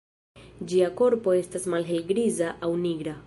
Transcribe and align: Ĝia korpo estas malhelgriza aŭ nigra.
Ĝia 0.71 0.87
korpo 1.01 1.37
estas 1.41 1.69
malhelgriza 1.75 2.53
aŭ 2.69 2.73
nigra. 2.87 3.17